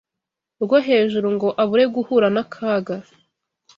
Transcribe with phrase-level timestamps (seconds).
[0.63, 2.95] rwo hejuru ngo abure guhura n’akaga